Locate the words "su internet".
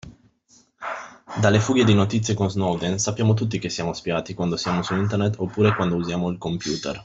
4.81-5.35